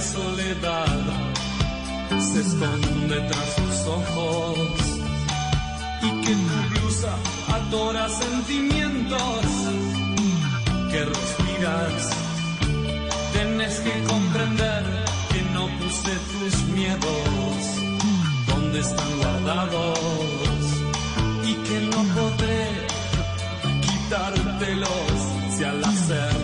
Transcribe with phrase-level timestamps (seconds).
[0.00, 0.98] soledad
[2.18, 4.70] se esconde tras sus ojos
[6.02, 7.14] y que tu blusa
[7.52, 9.44] adora sentimientos
[10.90, 12.10] que respiras.
[13.32, 14.84] Tienes que comprender
[15.32, 17.56] que no puse tus miedos
[18.48, 19.98] donde están guardados
[21.44, 22.68] y que no podré
[23.82, 25.12] quitártelos
[25.56, 26.39] si al hacerlo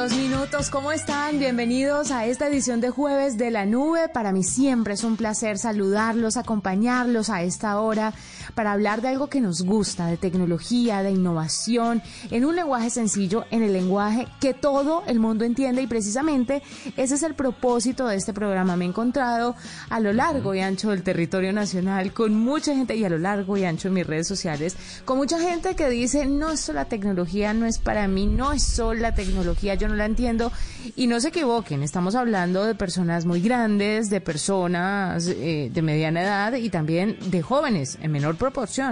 [0.00, 1.38] 22 minutos, ¿cómo están?
[1.38, 4.08] Bienvenidos a esta edición de jueves de la nube.
[4.08, 8.14] Para mí siempre es un placer saludarlos, acompañarlos a esta hora
[8.54, 13.44] para hablar de algo que nos gusta, de tecnología, de innovación, en un lenguaje sencillo,
[13.50, 16.62] en el lenguaje que todo el mundo entiende y precisamente
[16.96, 18.76] ese es el propósito de este programa.
[18.76, 19.54] Me he encontrado
[19.88, 23.56] a lo largo y ancho del territorio nacional con mucha gente y a lo largo
[23.56, 27.52] y ancho en mis redes sociales, con mucha gente que dice, no, esto la tecnología
[27.54, 30.52] no es para mí, no es solo la tecnología, yo no la entiendo.
[30.96, 36.22] Y no se equivoquen, estamos hablando de personas muy grandes, de personas eh, de mediana
[36.22, 38.36] edad y también de jóvenes en menor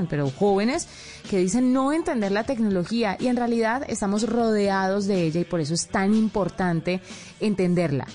[0.09, 0.89] pero jóvenes
[1.29, 5.61] que dicen no entender la tecnología y en realidad estamos rodeados de ella y por
[5.61, 7.01] eso es tan importante
[7.41, 8.07] entenderla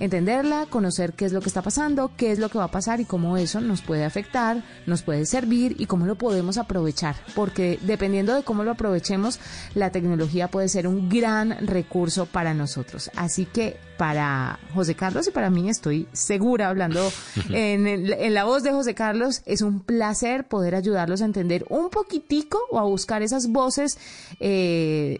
[0.00, 3.00] entenderla, conocer qué es lo que está pasando, qué es lo que va a pasar
[3.00, 7.16] y cómo eso nos puede afectar, nos puede servir y cómo lo podemos aprovechar.
[7.34, 9.40] Porque dependiendo de cómo lo aprovechemos,
[9.74, 13.10] la tecnología puede ser un gran recurso para nosotros.
[13.16, 17.10] Así que para José Carlos y para mí estoy segura hablando
[17.50, 21.64] en, el- en la voz de José Carlos, es un placer poder ayudarlos a entender
[21.68, 23.98] un poquitico o a buscar esas voces
[24.40, 25.18] eh,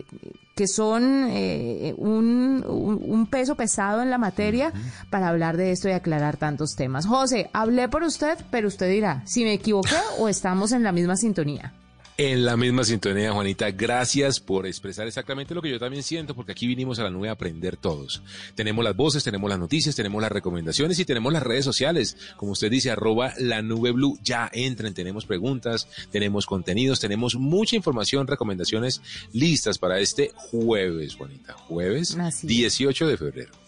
[0.55, 4.73] que son eh, un, un- un peso pesado en la materia
[5.11, 7.05] para hablar de esto y aclarar tantos temas.
[7.07, 11.17] José, hablé por usted, pero usted dirá si me equivoqué o estamos en la misma
[11.17, 11.75] sintonía.
[12.19, 16.53] En la misma sintonía, Juanita, gracias por expresar exactamente lo que yo también siento, porque
[16.53, 18.23] aquí vinimos a la nube a aprender todos.
[18.55, 22.17] Tenemos las voces, tenemos las noticias, tenemos las recomendaciones y tenemos las redes sociales.
[22.39, 27.77] Como usted dice, arroba la nube blue, ya entren, tenemos preguntas, tenemos contenidos, tenemos mucha
[27.77, 29.03] información, recomendaciones
[29.35, 31.53] listas para este jueves, Juanita.
[31.53, 32.49] Jueves Así es.
[32.49, 33.66] 18 de febrero.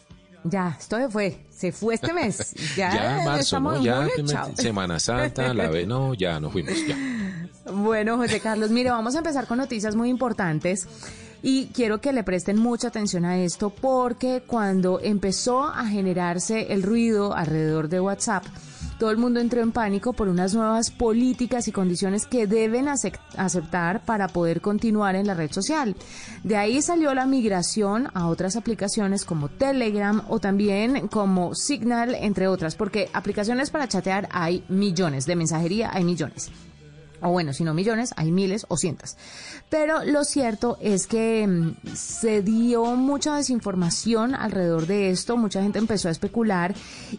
[0.51, 1.47] Ya, esto se fue.
[1.51, 2.55] Se fue este mes.
[2.77, 3.83] Ya, Ya, marzo, estamos ¿no?
[3.83, 4.51] Ya chao.
[4.55, 6.97] Semana Santa, la ve, no, ya nos fuimos, ya.
[7.73, 10.87] Bueno, José Carlos, mire, vamos a empezar con noticias muy importantes
[11.43, 16.83] y quiero que le presten mucha atención a esto porque cuando empezó a generarse el
[16.83, 18.45] ruido alrededor de WhatsApp,
[18.99, 23.19] todo el mundo entró en pánico por unas nuevas políticas y condiciones que deben acep-
[23.37, 25.97] aceptar para poder continuar en la red social.
[26.45, 32.49] De ahí salió la migración a otras aplicaciones como Telegram o también como Signal, entre
[32.49, 36.51] otras, porque aplicaciones para chatear hay millones, de mensajería hay millones
[37.21, 39.17] o bueno, si no millones, hay miles o cientos.
[39.69, 45.79] Pero lo cierto es que mm, se dio mucha desinformación alrededor de esto, mucha gente
[45.79, 46.75] empezó a especular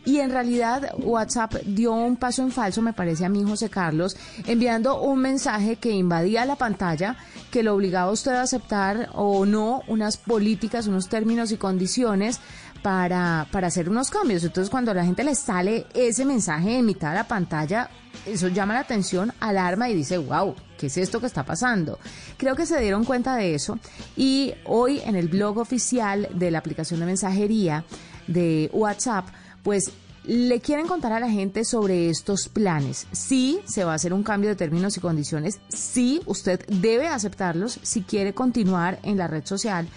[0.06, 4.18] y en realidad WhatsApp dio un paso en falso, me parece a mí, José Carlos,
[4.46, 7.18] enviando un mensaje que invadía la pantalla,
[7.52, 12.40] que lo obligaba a usted a aceptar o no unas políticas, unos términos y condiciones
[12.82, 14.44] para, para hacer unos cambios.
[14.44, 17.90] Entonces, cuando a la gente le sale ese mensaje en mitad de la pantalla,
[18.26, 22.00] eso llama la atención, alarma y dice, wow, ¿qué es esto que está pasando?
[22.38, 23.80] Creo que se dieron cuenta de eso
[24.16, 27.84] y hoy en el blog oficial de la aplicación de mensajería
[28.28, 29.28] de WhatsApp,
[29.64, 29.92] pues
[30.24, 33.08] le quieren contar a la gente sobre estos planes.
[33.12, 35.60] Sí, se va a hacer un cambio de términos y condiciones.
[35.70, 39.88] Sí, usted debe aceptarlos si quiere continuar en la red social,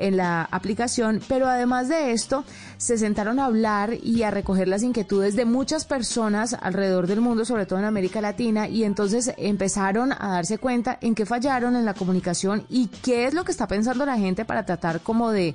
[0.00, 1.20] en la aplicación.
[1.28, 2.44] Pero además de esto,
[2.76, 7.44] se sentaron a hablar y a recoger las inquietudes de muchas personas alrededor del mundo,
[7.44, 11.84] sobre todo en América Latina, y entonces empezaron a darse cuenta en qué fallaron en
[11.84, 15.54] la comunicación y qué es lo que está pensando la gente para tratar como de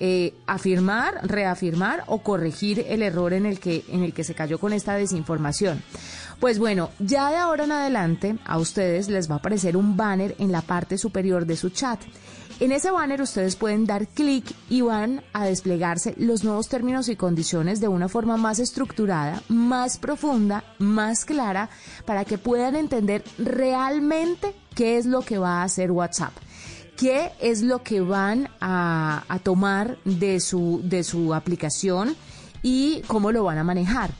[0.00, 4.58] eh, afirmar, reafirmar o corregir el error en el que en el que se cayó
[4.58, 5.82] con esta desinformación.
[6.40, 10.34] Pues bueno, ya de ahora en adelante a ustedes les va a aparecer un banner
[10.40, 12.00] en la parte superior de su chat.
[12.62, 17.16] En ese banner ustedes pueden dar clic y van a desplegarse los nuevos términos y
[17.16, 21.70] condiciones de una forma más estructurada, más profunda, más clara,
[22.06, 26.32] para que puedan entender realmente qué es lo que va a hacer WhatsApp
[26.96, 32.14] qué es lo que van a, tomar de su, de su aplicación
[32.62, 34.12] y cómo lo van a manejar.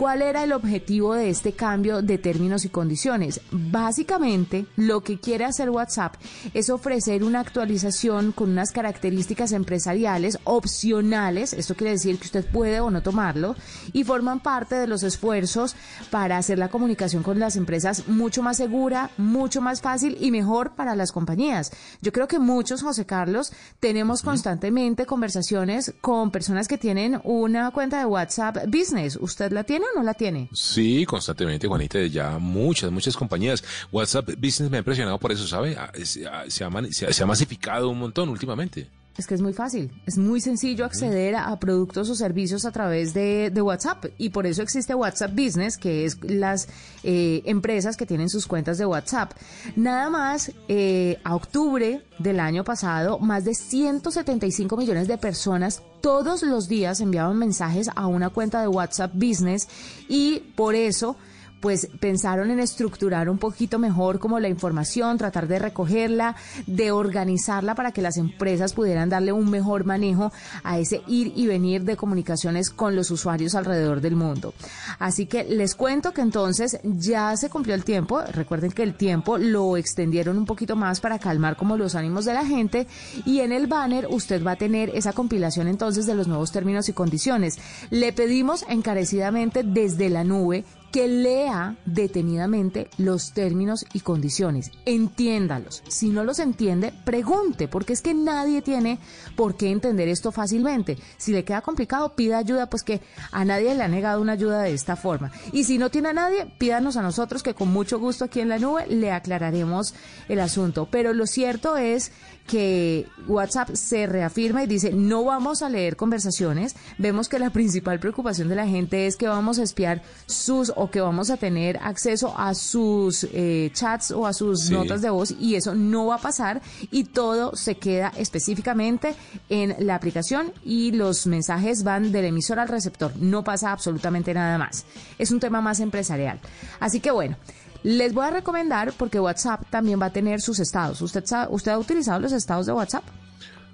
[0.00, 3.42] ¿Cuál era el objetivo de este cambio de términos y condiciones?
[3.50, 6.14] Básicamente, lo que quiere hacer WhatsApp
[6.54, 12.80] es ofrecer una actualización con unas características empresariales opcionales, esto quiere decir que usted puede
[12.80, 13.56] o no tomarlo,
[13.92, 15.76] y forman parte de los esfuerzos
[16.10, 20.76] para hacer la comunicación con las empresas mucho más segura, mucho más fácil y mejor
[20.76, 21.72] para las compañías.
[22.00, 27.98] Yo creo que muchos, José Carlos, tenemos constantemente conversaciones con personas que tienen una cuenta
[27.98, 29.18] de WhatsApp Business.
[29.20, 30.48] ¿Usted la tiene no la tiene?
[30.52, 33.62] Sí, constantemente, Juanita, ya muchas, muchas compañías.
[33.92, 35.76] WhatsApp Business me ha impresionado por eso, ¿sabe?
[35.78, 38.88] Ah, Se ha, se se ha- se ha masificado un montón últimamente.
[39.18, 42.70] Es que es muy fácil, es muy sencillo acceder a, a productos o servicios a
[42.70, 44.06] través de, de WhatsApp.
[44.16, 46.68] Y por eso existe WhatsApp Business, que es las
[47.02, 49.32] eh, empresas que tienen sus cuentas de WhatsApp.
[49.76, 56.42] Nada más, eh, a octubre del año pasado, más de 175 millones de personas todos
[56.42, 59.68] los días enviaban mensajes a una cuenta de WhatsApp Business.
[60.08, 61.16] Y por eso
[61.60, 66.36] pues pensaron en estructurar un poquito mejor como la información, tratar de recogerla,
[66.66, 70.32] de organizarla para que las empresas pudieran darle un mejor manejo
[70.64, 74.54] a ese ir y venir de comunicaciones con los usuarios alrededor del mundo.
[74.98, 79.38] Así que les cuento que entonces ya se cumplió el tiempo, recuerden que el tiempo
[79.38, 82.86] lo extendieron un poquito más para calmar como los ánimos de la gente
[83.24, 86.88] y en el banner usted va a tener esa compilación entonces de los nuevos términos
[86.88, 87.58] y condiciones.
[87.90, 95.82] Le pedimos encarecidamente desde la nube que lea detenidamente los términos y condiciones, entiéndalos.
[95.88, 98.98] Si no los entiende, pregunte, porque es que nadie tiene
[99.36, 100.98] por qué entender esto fácilmente.
[101.16, 104.62] Si le queda complicado, pida ayuda, pues que a nadie le ha negado una ayuda
[104.62, 105.30] de esta forma.
[105.52, 108.48] Y si no tiene a nadie, pídanos a nosotros, que con mucho gusto aquí en
[108.48, 109.94] la nube le aclararemos
[110.28, 110.88] el asunto.
[110.90, 112.12] Pero lo cierto es
[112.46, 116.74] que WhatsApp se reafirma y dice, no vamos a leer conversaciones.
[116.98, 120.90] Vemos que la principal preocupación de la gente es que vamos a espiar sus o
[120.90, 124.72] que vamos a tener acceso a sus eh, chats o a sus Sí.
[124.72, 126.60] notas de voz y eso no va a pasar
[126.90, 129.14] y todo se queda específicamente
[129.48, 133.12] en la aplicación y los mensajes van del emisor al receptor.
[133.16, 134.84] No pasa absolutamente nada más.
[135.18, 136.40] Es un tema más empresarial.
[136.80, 137.36] Así que bueno.
[137.82, 141.00] Les voy a recomendar porque WhatsApp también va a tener sus estados.
[141.00, 143.04] ¿Usted, sabe- usted ha utilizado los estados de WhatsApp?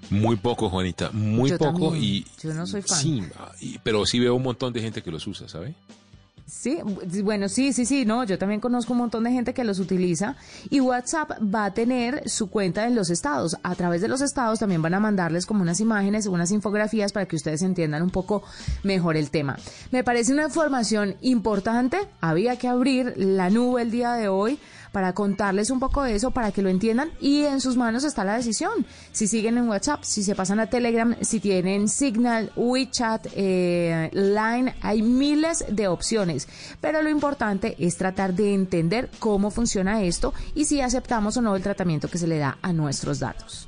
[0.09, 2.03] Muy poco, Juanita, muy Yo poco también.
[2.03, 2.97] y Yo no soy fan.
[2.97, 3.21] Sí,
[3.83, 5.75] pero sí veo un montón de gente que los usa, ¿sabe?
[6.47, 6.79] Sí,
[7.25, 10.37] bueno, sí, sí, sí, no, yo también conozco un montón de gente que los utiliza
[10.69, 13.57] y WhatsApp va a tener su cuenta en los estados.
[13.63, 17.25] A través de los estados también van a mandarles como unas imágenes, unas infografías para
[17.25, 18.43] que ustedes entiendan un poco
[18.83, 19.57] mejor el tema.
[19.91, 24.57] Me parece una información importante, había que abrir la nube el día de hoy
[24.91, 28.23] para contarles un poco de eso, para que lo entiendan y en sus manos está
[28.23, 28.85] la decisión.
[29.11, 34.75] Si siguen en WhatsApp, si se pasan a Telegram, si tienen Signal, WeChat, eh, Line,
[34.81, 36.47] hay miles de opciones.
[36.81, 41.55] Pero lo importante es tratar de entender cómo funciona esto y si aceptamos o no
[41.55, 43.67] el tratamiento que se le da a nuestros datos.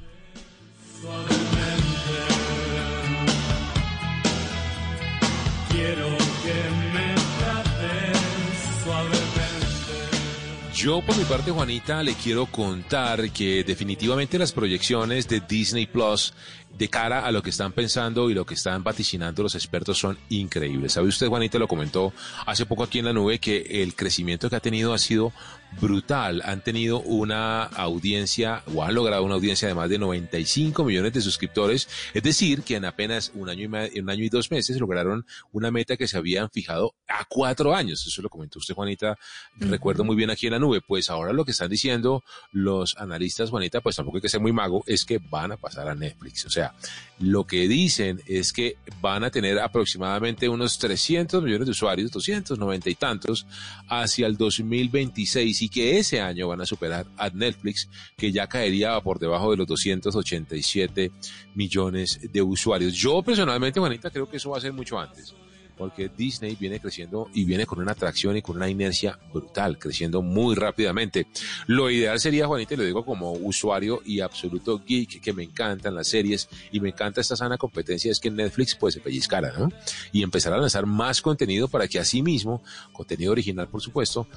[10.80, 16.34] Yo por mi parte, Juanita, le quiero contar que definitivamente las proyecciones de Disney Plus
[16.78, 20.18] de cara a lo que están pensando y lo que están vaticinando los expertos son
[20.30, 20.94] increíbles.
[20.94, 22.14] ¿Sabe usted, Juanita, lo comentó
[22.46, 25.34] hace poco aquí en la nube, que el crecimiento que ha tenido ha sido
[25.80, 26.42] brutal.
[26.46, 31.22] Han tenido una audiencia o han logrado una audiencia de más de 95 millones de
[31.22, 31.88] suscriptores.
[32.14, 35.72] Es decir, que en apenas un año y, un año y dos meses lograron una
[35.72, 38.06] meta que se habían fijado a cuatro años.
[38.06, 39.18] Eso lo comentó usted, Juanita.
[39.58, 40.82] Recuerdo muy bien aquí en la nube.
[40.82, 44.52] Pues ahora lo que están diciendo los analistas, Juanita, pues tampoco hay que ser muy
[44.52, 46.46] mago, es que van a pasar a Netflix.
[46.46, 46.74] O sea,
[47.20, 52.90] lo que dicen es que van a tener aproximadamente unos 300 millones de usuarios, 290
[52.90, 53.46] y tantos,
[53.88, 59.00] hacia el 2026 y que ese año van a superar a Netflix, que ya caería
[59.02, 61.12] por debajo de los 287
[61.56, 62.94] millones de usuarios.
[62.94, 65.34] Yo personalmente, Juanita, creo que eso va a ser mucho antes
[65.80, 70.22] porque Disney viene creciendo y viene con una atracción y con una inercia brutal, creciendo
[70.22, 71.28] muy rápidamente.
[71.68, 75.96] Lo ideal sería, Juanita, y lo digo como usuario y absoluto geek, que me encantan
[75.96, 79.70] las series y me encanta esta sana competencia, es que Netflix pues se pellizcara, ¿no?
[80.12, 82.62] Y empezar a lanzar más contenido para que así mismo,
[82.92, 84.28] contenido original por supuesto,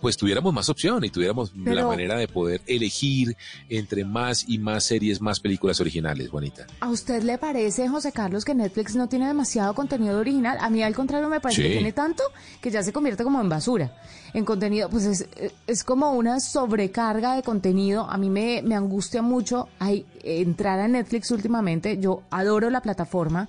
[0.00, 3.36] pues tuviéramos más opción y tuviéramos la manera de poder elegir
[3.68, 6.66] entre más y más series, más películas originales, Juanita.
[6.80, 10.58] ¿A usted le parece, José Carlos, que Netflix no tiene demasiado contenido original?
[10.60, 11.68] A mí, al contrario, me parece Sí.
[11.68, 12.22] que tiene tanto
[12.60, 13.92] que ya se convierte como en basura.
[14.34, 15.26] En contenido, pues es,
[15.66, 18.08] es como una sobrecarga de contenido.
[18.08, 21.98] A mí me, me angustia mucho ay, entrar a Netflix últimamente.
[21.98, 23.48] Yo adoro la plataforma.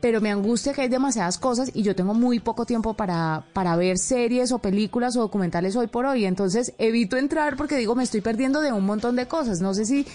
[0.00, 3.76] Pero me angustia que hay demasiadas cosas y yo tengo muy poco tiempo para, para
[3.76, 6.24] ver series o películas o documentales hoy por hoy.
[6.24, 9.60] Entonces evito entrar porque digo, me estoy perdiendo de un montón de cosas.
[9.60, 10.06] No sé si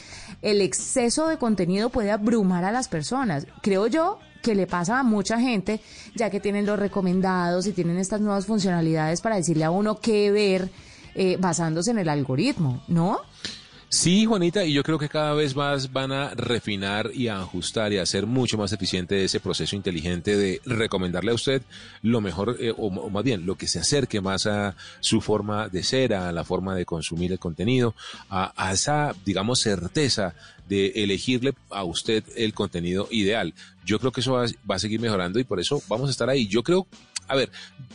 [0.42, 3.46] el exceso de contenido puede abrumar a las personas.
[3.62, 5.82] Creo yo que le pasa a mucha gente,
[6.16, 10.32] ya que tienen los recomendados y tienen estas nuevas funcionalidades para decirle a uno qué
[10.32, 10.70] ver
[11.16, 13.22] eh, basándose en el algoritmo, ¿no?
[13.88, 17.94] Sí, Juanita, y yo creo que cada vez más van a refinar y a ajustar
[17.94, 21.62] y a hacer mucho más eficiente ese proceso inteligente de recomendarle a usted
[22.02, 25.70] lo mejor, eh, o, o más bien, lo que se acerque más a su forma
[25.70, 27.96] de ser, a la forma de consumir el contenido,
[28.30, 30.36] a, a esa, digamos, certeza
[30.68, 33.54] de elegirle a usted el contenido ideal.
[33.86, 36.30] Yo creo que eso va, va a seguir mejorando y por eso vamos a estar
[36.30, 36.48] ahí.
[36.48, 36.88] Yo creo
[37.28, 37.52] a ver,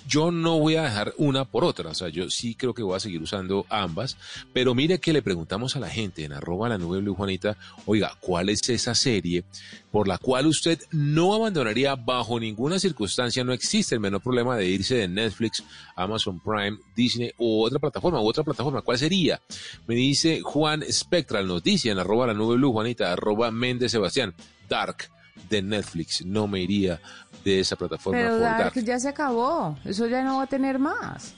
[0.08, 2.96] yo no voy a dejar una por otra, o sea, yo sí creo que voy
[2.96, 4.16] a seguir usando ambas,
[4.52, 7.56] pero mire que le preguntamos a la gente en arroba la nube blue Juanita,
[7.86, 9.44] oiga, ¿cuál es esa serie
[9.90, 13.44] por la cual usted no abandonaría bajo ninguna circunstancia?
[13.44, 15.62] No existe el menor problema de irse de Netflix,
[15.96, 19.40] Amazon Prime, Disney u otra plataforma, u otra plataforma, ¿cuál sería?
[19.86, 24.34] Me dice Juan Spectral, nos en arroba la nube blue Juanita, arroba Méndez Sebastián,
[24.68, 25.08] Dark
[25.48, 27.00] de Netflix, no me iría
[27.44, 28.84] de esa plataforma Pero por Dark Dark.
[28.84, 31.34] ya se acabó, eso ya no va a tener más.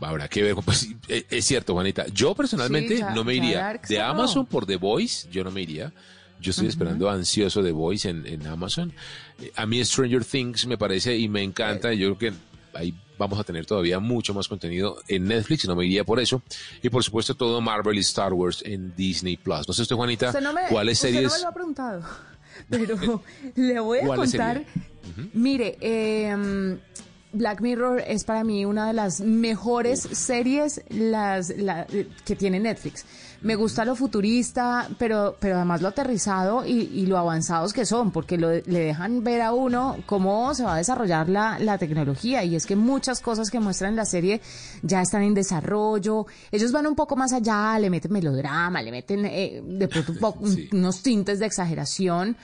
[0.00, 2.06] Habrá que ver, pues es, es cierto, Juanita.
[2.08, 3.58] Yo personalmente Sí, ya- no me iría.
[3.58, 4.00] Dark De.
[4.00, 5.92] Amazon por The Voice, yo no me iría.
[6.40, 8.92] Yo estoy esperando ansioso The Voice en, en Amazon.
[9.42, 11.92] Eh, A mí Stranger Things me parece y me encanta.
[11.92, 12.38] Yo creo que
[12.78, 16.40] ahí vamos a tener todavía mucho más contenido en Netflix, no me iría por eso.
[16.82, 19.68] Y por supuesto todo Marvel y Star Wars en Disney Plus.
[19.68, 21.30] No sé usted, Juanita, Usted no me, ¿cuáles usted series?
[21.30, 22.02] no me lo ha preguntado,
[22.70, 23.22] pero
[23.56, 24.64] le voy a ¿Cuáles contar.
[25.32, 26.78] Mire, eh,
[27.32, 31.86] Black Mirror es para mí una de las mejores series las, la-
[32.24, 33.04] que tiene Netflix.
[33.42, 38.10] Me gusta lo futurista, pero, pero además lo aterrizado y, y lo avanzados que son,
[38.10, 42.44] porque lo, le dejan ver a uno cómo se va a desarrollar la, la tecnología.
[42.44, 44.42] Y es que muchas cosas que muestran en la serie
[44.82, 46.26] ya están en desarrollo.
[46.52, 50.18] Ellos van un poco más allá, le meten melodrama, le meten eh, de pronto un
[50.18, 50.68] poco- Sí.
[50.72, 52.36] unos tintes de exageración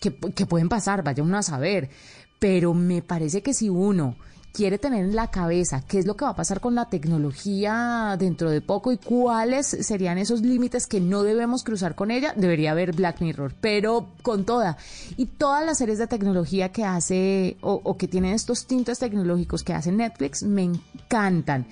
[0.00, 1.90] que, que pueden pasar, vaya uno a saber.
[2.38, 4.16] Pero me parece que si uno
[4.54, 8.16] quiere tener en la cabeza qué es lo que va a pasar con la tecnología
[8.16, 12.70] dentro de poco y cuáles serían esos límites que no debemos cruzar con ella, debería
[12.70, 14.76] haber Black Mirror, pero con toda.
[15.16, 19.64] Y todas las series de tecnología que hace o, o que tienen estos tintes tecnológicos
[19.64, 21.66] que hace Netflix me encantan.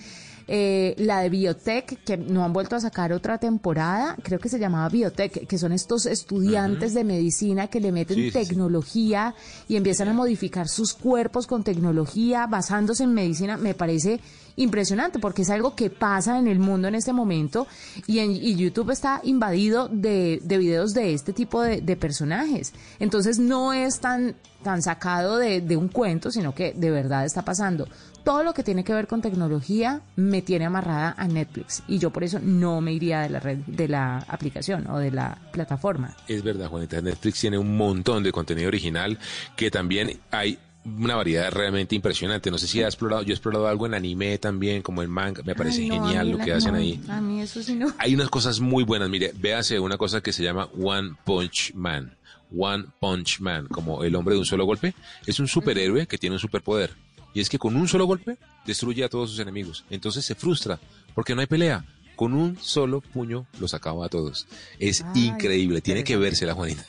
[0.54, 4.58] Eh, la de Biotech, que no han vuelto a sacar otra temporada, creo que se
[4.58, 8.48] llamaba Biotech, que son estos estudiantes de medicina que le meten Sí, sí, sí.
[8.48, 9.34] tecnología
[9.66, 14.20] y empiezan a modificar sus cuerpos con tecnología basándose en medicina, me parece
[14.56, 17.66] impresionante porque es algo que pasa en el mundo en este momento
[18.06, 22.72] y, en, YouTube está invadido de, de videos de este tipo de, de personajes.
[22.98, 27.44] Entonces no es tan, tan sacado de, de un cuento, sino que de verdad está
[27.44, 27.88] pasando.
[28.24, 32.10] Todo lo que tiene que ver con tecnología me tiene amarrada a Netflix y yo
[32.10, 36.16] por eso no me iría de la red, de la aplicación o de la plataforma.
[36.28, 37.00] Es verdad, Juanita.
[37.00, 39.18] Netflix tiene un montón de contenido original
[39.56, 42.50] que también hay una variedad realmente impresionante.
[42.50, 45.42] No sé si has explorado, yo he explorado algo en anime también, como en manga.
[45.44, 47.00] Me parece Ay, no, a genial lo la- que hacen no, ahí.
[47.08, 47.92] A mí eso sí no.
[47.98, 49.08] Hay unas cosas muy buenas.
[49.08, 52.16] Mire, véase una cosa que se llama One Punch Man.
[52.56, 54.94] One Punch Man, como el hombre de un solo golpe.
[55.26, 56.90] Es un superhéroe que tiene un superpoder.
[57.34, 58.36] Y es que con un solo golpe
[58.66, 59.84] destruye a todos sus enemigos.
[59.88, 60.78] Entonces se frustra
[61.14, 61.84] porque no hay pelea.
[62.14, 64.46] Con un solo puño los acaba a todos.
[64.78, 65.80] Es Ay, increíble.
[65.80, 66.46] Tiene que interesante.
[66.46, 66.84] vérsela, Juanita.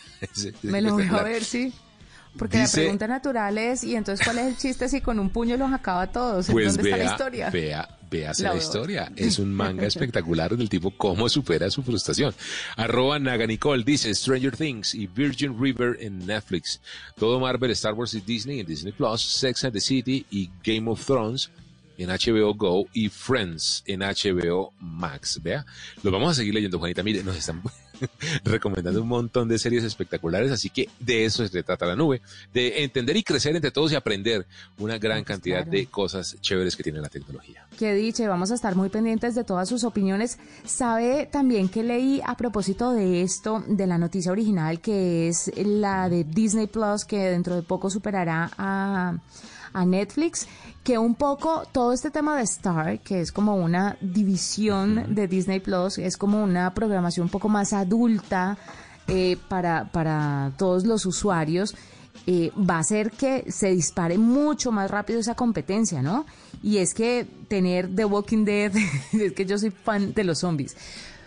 [0.64, 1.72] Me lo voy a ver, sí.
[2.38, 5.30] Porque Dice- la pregunta natural es, ¿y entonces cuál es el chiste si con un
[5.30, 6.50] puño los acaba a todos?
[6.50, 7.50] ¿En Pues ¿Dónde está la vea, historia?
[7.52, 9.12] vea, véase La la, historia.
[9.16, 12.34] Es un manga espectacular del tipo cómo supera su frustración.
[12.76, 16.82] Arroba Naga Nicole dice Stranger Things y Virgin River en Netflix.
[17.18, 20.90] Todo Marvel, Star Wars y Disney en Disney Plus, Sex and the City y Game
[20.90, 21.52] of Thrones
[22.00, 25.40] en HBO Go y Friends en HBO Max.
[25.44, 25.64] Vea,
[26.02, 27.04] los vamos a seguir leyendo, Juanita.
[27.04, 27.62] Mire, nos están
[28.44, 32.22] recomendando un montón de series espectaculares, así que de eso se trata la nube,
[32.54, 34.46] de entender y crecer entre todos y aprender
[34.78, 35.72] una gran cantidad claro.
[35.72, 37.68] de cosas chéveres que tiene la tecnología.
[37.78, 40.38] Qué dicha, y vamos a estar muy pendientes de todas sus opiniones.
[40.66, 46.10] Sabe también que leí a propósito de esto, de la noticia original, que es la
[46.10, 49.18] de Disney Plus, que dentro de poco superará a,
[49.74, 50.48] a Netflix,
[50.84, 55.60] que un poco todo este tema de Star, que es como una división de Disney
[55.60, 58.58] Plus, es como una programación un poco más adulta
[59.08, 61.76] eh, para, para todos los usuarios
[62.26, 66.26] eh, va a hacer que se dispare mucho más rápido esa competencia, ¿no?
[66.62, 68.72] Y es que tener The Walking Dead,
[69.12, 70.78] es que yo soy fan de los zombies,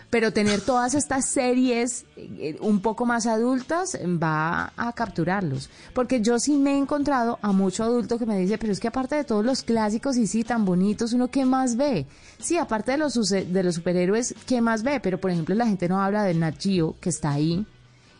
[0.09, 5.69] pero tener todas estas series eh, un poco más adultas va a capturarlos.
[5.93, 8.87] Porque yo sí me he encontrado a mucho adulto que me dice, pero es que
[8.87, 12.05] aparte de todos los clásicos y sí, tan bonitos, uno qué más ve.
[12.39, 14.99] Sí, aparte de los, de los superhéroes, ¿qué más ve?
[14.99, 17.65] Pero por ejemplo, la gente no habla de Nat que está ahí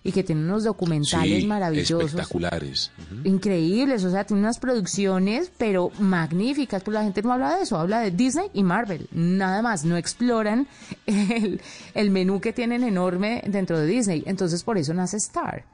[0.08, 2.92] y que tiene unos documentales Sí, maravillosos Espectaculares.
[3.26, 7.78] Increíbles, o sea, tiene unas producciones, pero magníficas, pero la gente no habla de eso,
[7.78, 10.66] habla de Disney y Marvel, nada más, no exploran
[11.06, 11.60] el,
[11.94, 15.66] el menú que tienen enorme dentro de Disney, entonces por eso nace Star.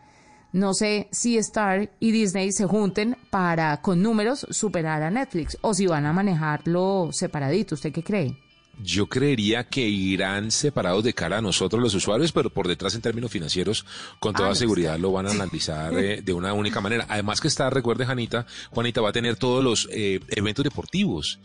[0.52, 5.76] No sé si Star y Disney se junten para, con números, superar a Netflix, o
[5.76, 8.38] si van a manejarlo separadito, ¿usted qué cree?
[8.82, 13.02] Yo creería que irán separados de cara a nosotros los usuarios, pero por detrás en
[13.02, 13.86] términos financieros,
[14.20, 17.06] con toda Ah, no, seguridad lo van a analizar eh, de una única manera.
[17.08, 21.40] Además que está, recuerde Janita, Juanita va a tener todos los eh, eventos deportivos,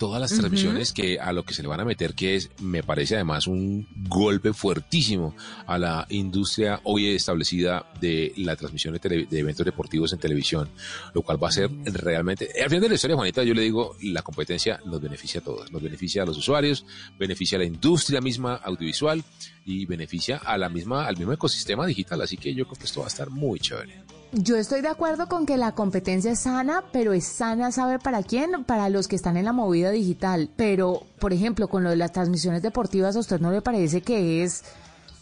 [0.00, 2.82] todas las transmisiones que a lo que se le van a meter, que es, me
[2.82, 5.36] parece además un golpe fuertísimo
[5.66, 10.70] a la industria hoy establecida de la transmisión de, tele- de eventos deportivos en televisión,
[11.14, 13.94] lo cual va a ser realmente, al final de la historia, Juanita, yo le digo,
[14.02, 16.86] la competencia nos beneficia a todos, nos beneficia a los usuarios,
[17.18, 19.22] beneficia a la industria misma audiovisual
[19.64, 23.00] y beneficia a la misma, al mismo ecosistema digital, así que yo creo que esto
[23.00, 24.02] va a estar muy chévere.
[24.32, 28.22] Yo estoy de acuerdo con que la competencia es sana, pero es sana, ¿sabe para
[28.22, 28.64] quién?
[28.64, 30.48] Para los que están en la movida digital.
[30.56, 34.44] Pero, por ejemplo, con lo de las transmisiones deportivas, ¿a usted no le parece que
[34.44, 34.62] es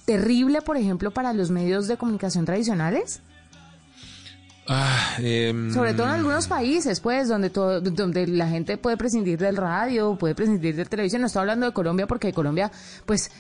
[0.05, 3.23] terrible, por ejemplo, para los medios de comunicación tradicionales?
[4.71, 9.39] Ah, em, Sobre todo en algunos países, pues, donde todo, donde la gente puede prescindir
[9.39, 11.23] del radio, puede prescindir de televisión.
[11.23, 12.71] No estoy hablando de Colombia porque Colombia,
[13.07, 13.31] pues,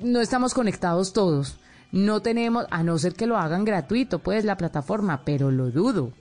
[0.00, 1.58] no estamos conectados todos.
[1.92, 6.12] No tenemos, a no ser que lo hagan gratuito, pues, la plataforma, pero lo dudo.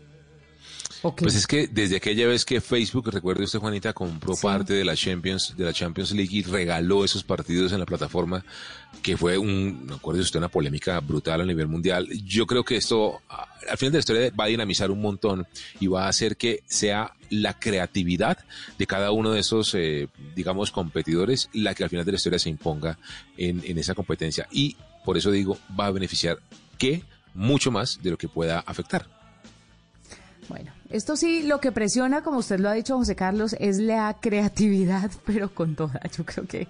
[1.02, 4.42] Pues es que desde aquella vez que Facebook, recuerde usted Juanita, compró Sí.
[4.44, 8.44] parte de la Champions, de la Champions League y regaló esos partidos en la plataforma,
[9.02, 12.08] que fue un, no acuerdo usted, una polémica brutal a nivel mundial.
[12.26, 15.46] Yo creo que esto, al final de la historia, va a dinamizar un montón
[15.80, 18.38] y va a hacer que sea la creatividad
[18.78, 22.40] de cada uno de esos, eh, digamos, competidores, la que al final de la historia
[22.40, 22.98] se imponga
[23.38, 24.48] en, en esa competencia.
[24.52, 26.40] Y por eso digo, va a beneficiar
[26.78, 29.08] que mucho más de lo que pueda afectar.
[30.90, 35.12] Esto sí, lo que presiona, como usted lo ha dicho, José Carlos, es la creatividad,
[35.26, 36.00] pero con toda.
[36.16, 36.68] Yo creo que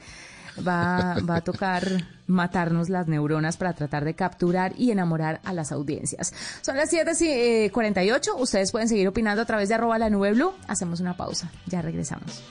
[0.65, 1.85] va, va a tocar
[2.25, 6.33] matarnos las neuronas para tratar de capturar y enamorar a las audiencias.
[6.61, 8.31] Son las 7.48.
[8.37, 10.53] Ustedes pueden seguir opinando a través de arroba la nube blue.
[10.67, 11.51] Hacemos una pausa.
[11.67, 12.43] Ya regresamos.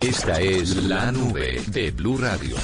[0.00, 2.56] Esta es la nube de Blue Radio.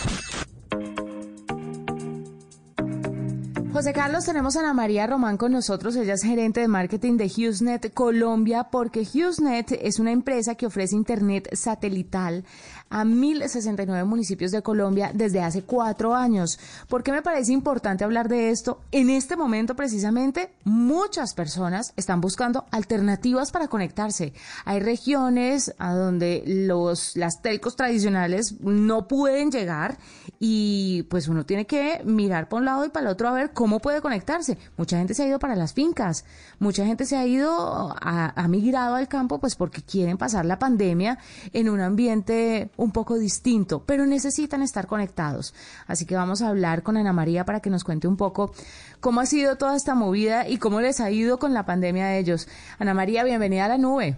[3.81, 5.97] José Carlos, tenemos a Ana María Román con nosotros.
[5.97, 10.97] Ella es gerente de marketing de HughesNet Colombia, porque HughesNet es una empresa que ofrece
[10.97, 12.45] internet satelital
[12.91, 16.59] a 1.069 municipios de Colombia desde hace cuatro años.
[16.89, 18.81] ¿Por qué me parece importante hablar de esto?
[18.91, 24.33] En este momento, precisamente, muchas personas están buscando alternativas para conectarse.
[24.65, 29.99] Hay regiones a donde los, las telcos tradicionales no pueden llegar
[30.41, 33.53] y pues uno tiene que mirar para un lado y para el otro a ver
[33.53, 34.59] cómo puede conectarse.
[34.77, 36.25] Mucha gente se ha ido para las fincas,
[36.59, 40.59] mucha gente se ha ido, a, ha migrado al campo pues porque quieren pasar la
[40.59, 41.19] pandemia
[41.53, 45.55] en un ambiente un poco distinto, pero necesitan estar conectados.
[45.87, 48.53] Así que vamos a hablar con Ana María para que nos cuente un poco
[49.01, 52.19] cómo ha sido toda esta movida y cómo les ha ido con la pandemia de
[52.19, 52.49] ellos.
[52.79, 54.17] Ana María, bienvenida a la nube.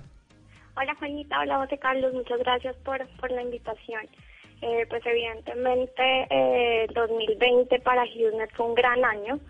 [0.77, 4.03] Hola Juanita, hola José Carlos, muchas gracias por, por la invitación.
[4.63, 9.41] Eh, pues evidentemente eh, 2020 para HughesNet fue un gran año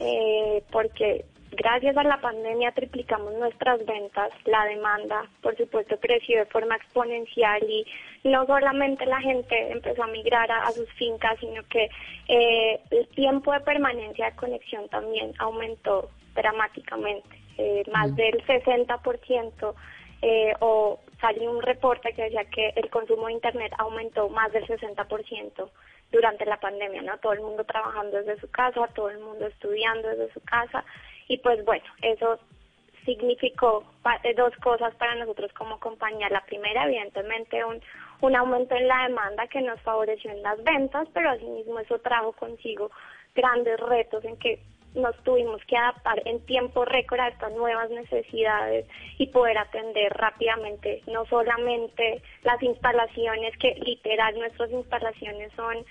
[0.00, 1.24] eh, porque
[1.56, 7.62] gracias a la pandemia triplicamos nuestras ventas, la demanda por supuesto creció de forma exponencial
[7.68, 7.84] y
[8.24, 11.88] no solamente la gente empezó a migrar a, a sus fincas, sino que
[12.28, 19.74] eh, el tiempo de permanencia de conexión también aumentó dramáticamente, eh, más del 60%
[20.22, 24.66] eh, o salió un reporte que decía que el consumo de Internet aumentó más del
[24.66, 25.70] 60%
[26.12, 27.18] durante la pandemia, ¿no?
[27.18, 30.84] Todo el mundo trabajando desde su casa, todo el mundo estudiando desde su casa
[31.28, 32.38] y pues bueno, eso
[33.04, 33.84] significó
[34.36, 36.28] dos cosas para nosotros como compañía.
[36.28, 37.80] La primera, evidentemente, un,
[38.20, 42.32] un aumento en la demanda que nos favoreció en las ventas, pero asimismo eso trajo
[42.32, 42.90] consigo
[43.34, 44.60] grandes retos en que
[44.94, 48.86] nos tuvimos que adaptar en tiempo récord a estas nuevas necesidades
[49.18, 55.84] y poder atender rápidamente no solamente las instalaciones, que literal nuestras instalaciones son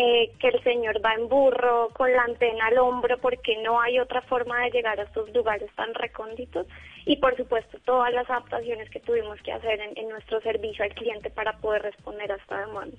[0.00, 3.98] eh, que el señor va en burro con la antena al hombro porque no hay
[3.98, 6.68] otra forma de llegar a estos lugares tan recónditos
[7.04, 10.94] y por supuesto todas las adaptaciones que tuvimos que hacer en, en nuestro servicio al
[10.94, 12.96] cliente para poder responder a esta demanda.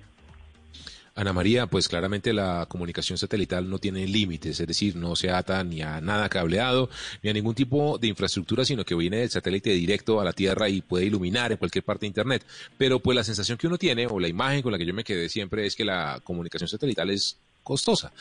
[1.20, 5.62] Ana María, pues claramente la comunicación satelital no tiene límites, es decir, no se ata
[5.66, 6.90] ni a nada cableado,
[7.22, 10.70] ni a ningún tipo de infraestructura, sino que viene del satélite directo a la Tierra
[10.70, 12.46] y puede iluminar en cualquier parte de Internet.
[12.78, 15.04] Pero pues la sensación que uno tiene, o la imagen con la que yo me
[15.04, 18.14] quedé siempre, es que la comunicación satelital es costosa.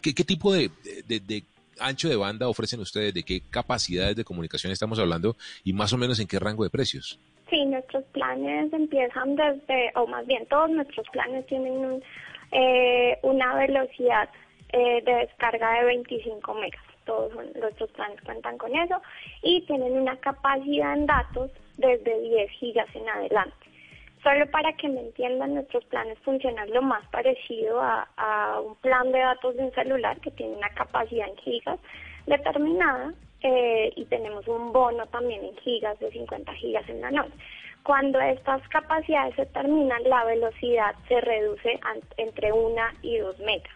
[0.00, 0.70] ¿Qué, tipo de,
[1.06, 1.44] de
[1.80, 3.12] ancho de banda ofrecen ustedes?
[3.12, 5.36] ¿De qué capacidades de comunicación estamos hablando?
[5.64, 7.18] Y más o menos en qué rango de precios?
[7.48, 12.02] Sí, nuestros planes empiezan desde, o más bien todos nuestros planes tienen
[12.50, 14.28] eh, una velocidad
[14.72, 16.82] eh, de descarga de 25 megas.
[17.04, 19.00] Todos nuestros planes cuentan con eso
[19.42, 23.54] y tienen una capacidad en datos desde 10 gigas en adelante.
[24.24, 29.20] Solo para que me entiendan, nuestros planes funcionan lo más parecido a un plan de
[29.20, 31.78] datos de un celular que tiene una capacidad en gigas
[32.26, 37.34] determinada eh, y tenemos un bono también en gigas de 50 gigas en la noche.
[37.82, 41.78] Cuando estas capacidades se terminan, la velocidad se reduce
[42.16, 43.72] entre 1 y 2 megas,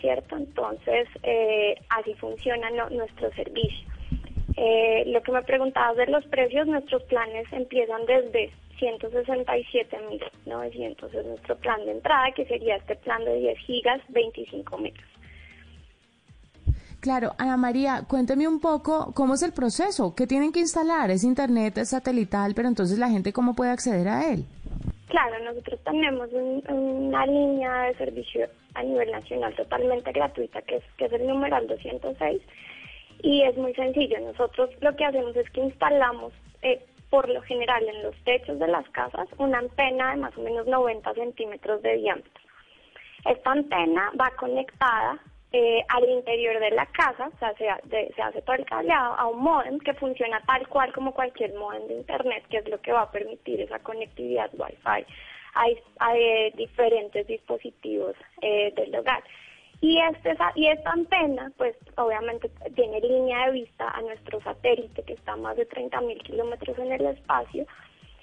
[0.00, 0.36] ¿cierto?
[0.36, 3.88] Entonces, eh, así funciona nuestro servicio.
[4.56, 11.56] Eh, lo que me preguntabas de los precios, nuestros planes empiezan desde 167.900 es nuestro
[11.56, 15.09] plan de entrada, que sería este plan de 10 gigas, 25 megas.
[17.00, 21.24] Claro, Ana María, cuénteme un poco cómo es el proceso, qué tienen que instalar, es
[21.24, 24.44] internet, es satelital, pero entonces la gente cómo puede acceder a él.
[25.08, 30.84] Claro, nosotros tenemos un, una línea de servicio a nivel nacional totalmente gratuita, que es,
[30.98, 32.42] que es el numeral 206,
[33.22, 34.20] y es muy sencillo.
[34.20, 38.68] Nosotros lo que hacemos es que instalamos, eh, por lo general, en los techos de
[38.68, 42.42] las casas, una antena de más o menos 90 centímetros de diámetro.
[43.24, 45.18] Esta antena va conectada
[45.52, 47.68] eh, al interior de la casa, o sea, se,
[48.22, 51.94] hace todo el cableado a un modem que funciona tal cual como cualquier modem de
[51.94, 55.06] Internet, que es lo que va a permitir esa conectividad Wi-Fi
[55.54, 55.64] a,
[55.98, 59.22] a eh, diferentes dispositivos eh, del hogar.
[59.80, 65.14] Y, este, y esta antena, pues obviamente tiene línea de vista a nuestro satélite que
[65.14, 67.66] está a más de 30.000 kilómetros en el espacio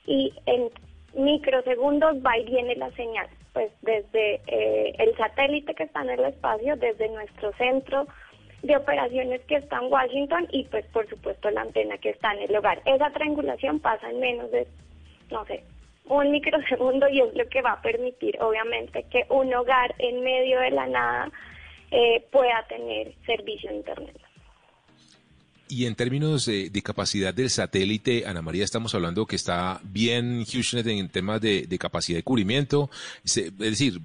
[0.06, 0.70] y en
[1.16, 6.26] microsegundos va y viene la señal, pues desde eh, el satélite que está en el
[6.26, 8.06] espacio, desde nuestro centro
[8.62, 12.43] de operaciones que está en Washington y pues por supuesto la antena que está en
[12.43, 12.84] el hogar.
[12.86, 14.67] Esa triangulación pasa en menos de,
[15.32, 15.63] no sé,
[16.06, 20.60] un microsegundo y es lo que va a permitir obviamente que un hogar en medio
[20.60, 21.32] de la nada
[21.89, 24.22] eh, pueda tener servicio de Internet.
[25.70, 30.42] Y en términos de, de, capacidad del satélite, Ana María, estamos hablando que está bien
[30.42, 32.90] HughesNet en temas de, capacidad de cubrimiento.
[33.26, 34.00] Es decir,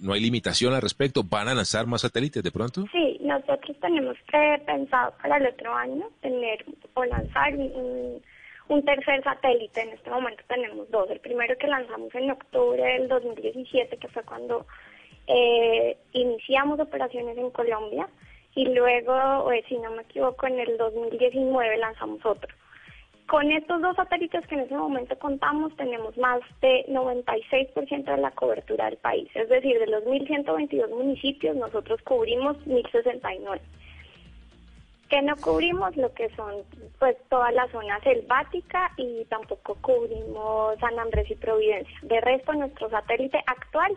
[0.00, 1.22] no hay limitación al respecto.
[1.24, 2.84] ¿Van a lanzar más satélites de pronto?
[2.92, 8.22] Sí, nosotros tenemos que pensado para el otro año tener o lanzar un,
[8.68, 9.82] un tercer satélite.
[9.82, 11.10] En este momento tenemos dos.
[11.10, 14.66] El primero que lanzamos en octubre del 2017, que fue cuando
[15.26, 18.08] eh, iniciamos operaciones en Colombia
[18.54, 22.54] y luego, eh, si no me equivoco, en el 2019 lanzamos otro.
[23.26, 28.32] Con estos dos satélites que en ese momento contamos, tenemos más de 96% de la
[28.32, 29.28] cobertura del país.
[29.34, 33.60] Es decir, de los 1.122 municipios, nosotros cubrimos 1.069.
[35.08, 36.64] Que no cubrimos lo que son
[36.98, 41.98] pues toda la zona selvática y tampoco cubrimos San Andrés y Providencia.
[42.02, 43.96] De resto, nuestro satélite actual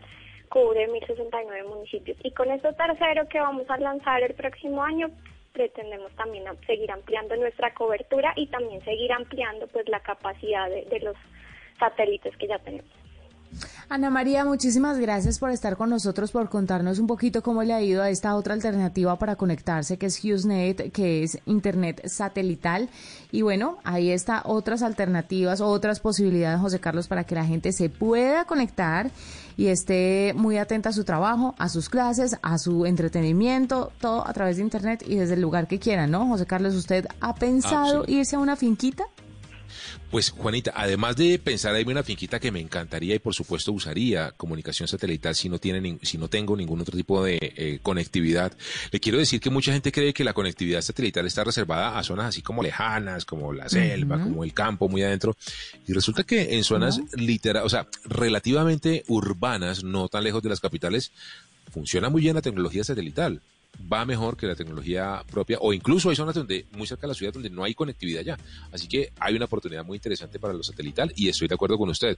[0.53, 2.15] cubre 1.069 municipios.
[2.23, 5.09] Y con esto tercero que vamos a lanzar el próximo año,
[5.51, 10.99] pretendemos también seguir ampliando nuestra cobertura y también seguir ampliando pues la capacidad de, de
[10.99, 11.15] los
[11.79, 13.02] satélites que ya tenemos.
[13.89, 17.81] Ana María, muchísimas gracias por estar con nosotros, por contarnos un poquito cómo le ha
[17.81, 22.89] ido a esta otra alternativa para conectarse, que es HughesNet, que es Internet satelital.
[23.31, 27.89] Y bueno, ahí está otras alternativas, otras posibilidades, José Carlos, para que la gente se
[27.89, 29.11] pueda conectar
[29.57, 34.33] y esté muy atenta a su trabajo, a sus clases, a su entretenimiento, todo a
[34.33, 36.27] través de Internet y desde el lugar que quiera, ¿no?
[36.27, 39.03] José Carlos, ¿usted ha pensado irse a una finquita?
[40.11, 44.31] Pues Juanita, además de pensar ahí una finquita que me encantaría y por supuesto usaría
[44.31, 48.53] comunicación satelital si no tiene si no tengo ningún otro tipo de eh, conectividad,
[48.91, 52.27] le quiero decir que mucha gente cree que la conectividad satelital está reservada a zonas
[52.27, 55.35] así como lejanas, como la selva, como el campo muy adentro.
[55.87, 60.59] Y resulta que en zonas literal, o sea, relativamente urbanas, no tan lejos de las
[60.59, 61.11] capitales,
[61.71, 63.41] funciona muy bien la tecnología satelital
[63.91, 67.13] va mejor que la tecnología propia o incluso hay zonas donde muy cerca de la
[67.13, 68.37] ciudad donde no hay conectividad ya.
[68.71, 71.89] Así que hay una oportunidad muy interesante para lo satelital y estoy de acuerdo con
[71.89, 72.17] usted.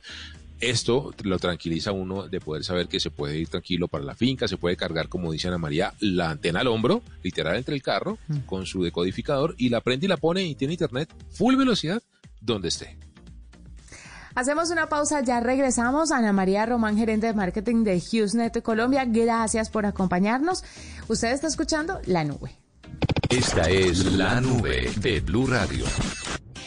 [0.60, 4.16] Esto lo tranquiliza a uno de poder saber que se puede ir tranquilo para la
[4.16, 7.82] finca, se puede cargar, como dice Ana María, la antena al hombro, literal entre el
[7.82, 12.02] carro, con su decodificador y la prende y la pone y tiene internet full velocidad
[12.42, 12.98] donde esté.
[14.36, 16.12] Hacemos una pausa, ya regresamos.
[16.12, 20.64] Ana María Román, gerente de marketing de HughesNet Colombia, gracias por acompañarnos.
[21.08, 22.60] Usted está escuchando La Nube.
[23.30, 25.86] Esta es La Nube de Blue Radio.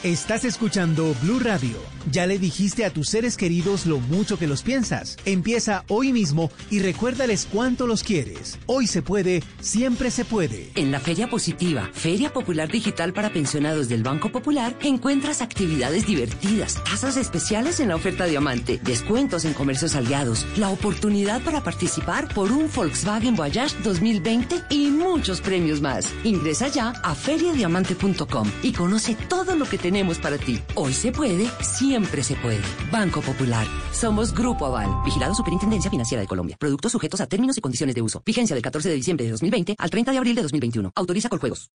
[0.04, 1.76] Estás escuchando Blue Radio.
[2.12, 5.16] Ya le dijiste a tus seres queridos lo mucho que los piensas.
[5.24, 8.60] Empieza hoy mismo y recuérdales cuánto los quieres.
[8.66, 10.70] Hoy se puede, siempre se puede.
[10.76, 16.82] En la Feria Positiva, Feria Popular Digital para Pensionados del Banco Popular, encuentras actividades divertidas,
[16.84, 22.52] tasas especiales en la oferta Diamante, descuentos en comercios aliados, la oportunidad para participar por
[22.52, 26.06] un Volkswagen Voyage 2020 y muchos premios más.
[26.22, 30.60] Ingresa ya a feriadiamante.com y conoce todo lo que tenemos para ti.
[30.74, 32.60] Hoy se puede, siempre se puede.
[32.92, 33.66] Banco Popular.
[33.90, 34.90] Somos Grupo Aval.
[35.02, 36.56] Vigilado Superintendencia Financiera de Colombia.
[36.60, 38.22] Productos sujetos a términos y condiciones de uso.
[38.22, 40.92] Vigencia del 14 de diciembre de 2020 al 30 de abril de 2021.
[40.94, 41.70] Autoriza con juegos.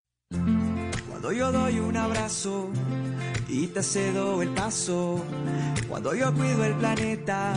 [1.10, 2.70] Cuando yo doy un abrazo
[3.48, 5.24] y te cedo el paso.
[5.88, 7.54] Cuando yo cuido el planeta.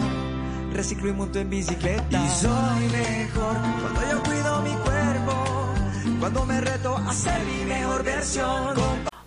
[0.72, 2.24] Reciclo y monto en bicicleta.
[2.24, 5.34] Y soy mejor cuando yo cuido mi cuerpo.
[6.20, 9.13] Cuando me reto a ser mi mejor versión.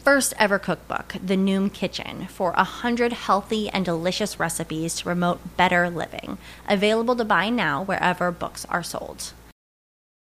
[0.00, 5.56] first ever cookbook, The Noom Kitchen, for a hundred healthy and delicious recipes to promote
[5.56, 6.38] better living.
[6.68, 9.32] Available to buy now wherever books are sold.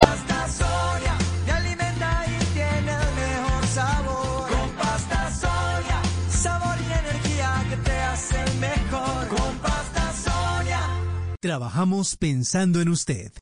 [0.01, 4.48] Pasta Sonia me alimenta y tiene el mejor sabor.
[4.51, 9.29] Con pasta Sonia, sabor y energía que te hacen mejor.
[9.29, 10.81] Con pasta Sonia.
[11.40, 13.33] Trabajamos pensando en usted.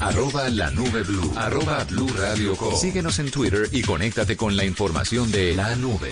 [0.00, 1.30] Arroba la nube blue.
[1.36, 2.56] Arroba blue radio.
[2.74, 6.10] Síguenos en Twitter y conéctate con la información de la nube.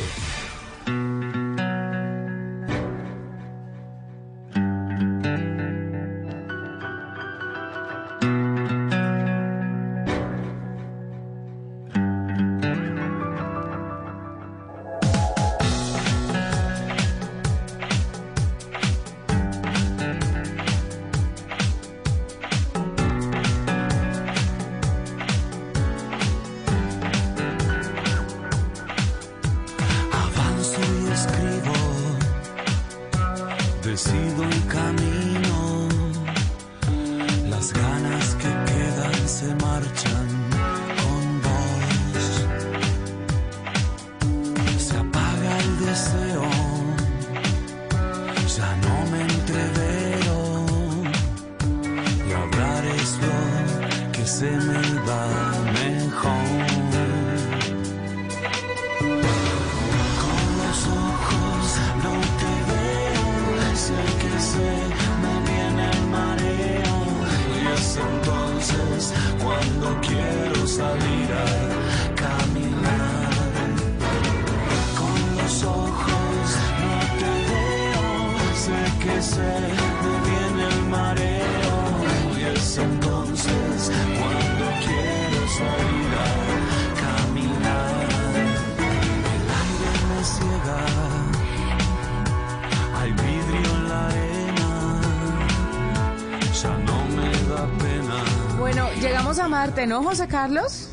[99.89, 100.89] llegamos a Marte, ¿no, José Carlos?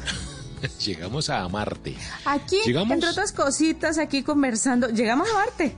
[0.85, 1.95] Llegamos a Marte.
[2.25, 5.75] Aquí, Llegamos- entre otras cositas, aquí conversando, llegamos a Marte.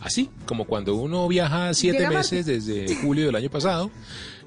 [0.00, 3.90] Así como cuando uno viaja siete meses desde julio del año pasado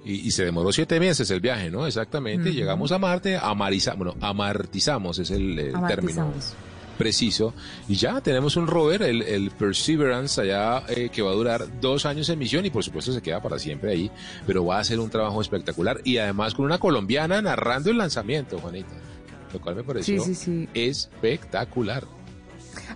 [0.04, 1.88] y, y se demoró siete meses el viaje, ¿no?
[1.88, 2.52] Exactamente.
[2.54, 6.54] Llegamos a Marte, amariza, bueno, amartizamos es el, el término Amartizamos.
[6.98, 7.54] Preciso.
[7.88, 12.06] Y ya tenemos un rover, el, el Perseverance, allá eh, que va a durar dos
[12.06, 14.12] años en misión y por supuesto se queda para siempre ahí,
[14.48, 18.60] pero va a ser un trabajo espectacular y además con una colombiana narrando el lanzamiento,
[18.60, 18.90] Juanita.
[19.54, 20.70] Lo cual me pareció Sí, sí, sí.
[20.74, 22.04] espectacular.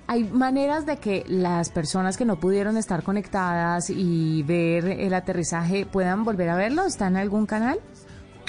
[0.08, 5.86] Hay maneras de que las personas que no pudieron estar conectadas y ver el aterrizaje
[5.86, 6.86] puedan volver a verlo.
[6.86, 7.80] ¿Está en algún canal?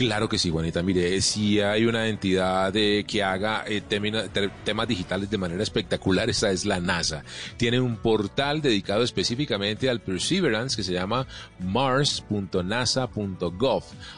[0.00, 0.82] Claro que sí, Juanita.
[0.82, 6.50] Mire, si hay una entidad eh, que haga eh, temas digitales de manera espectacular, esa
[6.50, 7.22] es la NASA.
[7.58, 11.26] Tiene un portal dedicado específicamente al Perseverance que se llama
[11.58, 12.24] mars.nasa.gov.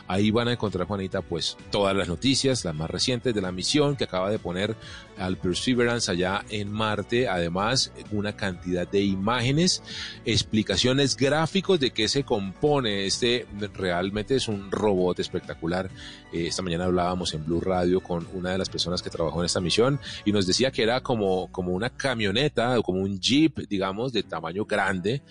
[0.07, 3.97] Ahí van a encontrar, Juanita, pues todas las noticias, las más recientes de la misión
[3.97, 4.77] que acaba de poner
[5.19, 7.29] al Perseverance allá en Marte.
[7.29, 9.83] Además, una cantidad de imágenes,
[10.25, 13.07] explicaciones gráficos de qué se compone.
[13.07, 15.91] Este realmente es un robot espectacular.
[16.33, 19.47] Eh, esta mañana hablábamos en Blue Radio con una de las personas que trabajó en
[19.47, 23.69] esta misión y nos decía que era como, como una camioneta o como un jeep,
[23.69, 25.23] digamos, de tamaño grande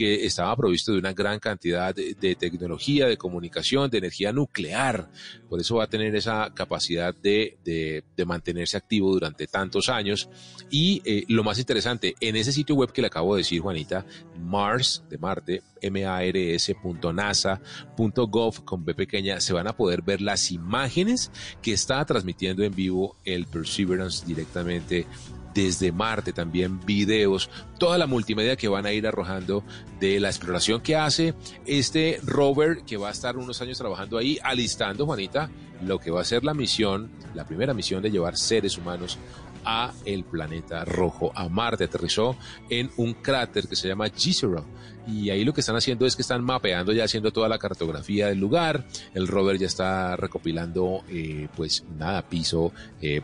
[0.00, 5.10] que estaba provisto de una gran cantidad de, tecnología, de comunicación, de energía nuclear.
[5.46, 10.30] Por eso va a tener esa capacidad de, de- de mantenerse activo durante tantos años.
[10.70, 14.06] Y eh, lo más interesante, en ese sitio web que le acabo de decir, Juanita,
[14.38, 21.74] Mars, de Marte, mars.nasa.gov con B pequeña, se van a poder ver las imágenes que
[21.74, 25.06] está transmitiendo en vivo el Perseverance directamente
[25.54, 29.64] desde Marte, también videos, toda la multimedia que van a ir arrojando
[29.98, 31.34] de la exploración que hace
[31.66, 35.50] este rover que va a estar unos años trabajando ahí, alistando, Juanita,
[35.82, 39.18] lo que va a ser la misión, la primera misión de llevar seres humanos
[39.64, 41.84] a el planeta rojo, a Marte.
[41.84, 42.36] Aterrizó
[42.68, 44.64] en un cráter que se llama Jezero.
[45.06, 48.28] Y ahí lo que están haciendo es que están mapeando, ya haciendo toda la cartografía
[48.28, 48.86] del lugar.
[49.14, 53.22] El rover ya está recopilando, eh, pues nada, piso, eh,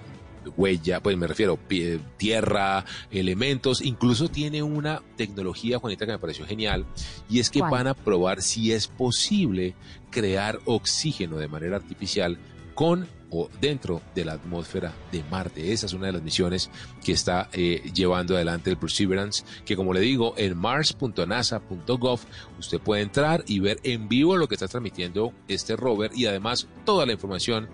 [0.57, 6.47] huella, pues me refiero, pie- tierra, elementos, incluso tiene una tecnología, Juanita, que me pareció
[6.47, 6.85] genial,
[7.29, 7.71] y es que ¿Cuál?
[7.71, 9.75] van a probar si es posible
[10.11, 12.39] crear oxígeno de manera artificial
[12.75, 15.73] con o dentro de la atmósfera de Marte.
[15.73, 16.71] Esa es una de las misiones
[17.05, 22.21] que está eh, llevando adelante el Perseverance, que como le digo, en mars.nasa.gov
[22.59, 26.69] usted puede entrar y ver en vivo lo que está transmitiendo este rover y además
[26.85, 27.69] toda la información